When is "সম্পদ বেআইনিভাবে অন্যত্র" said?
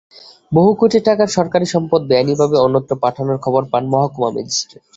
1.65-2.91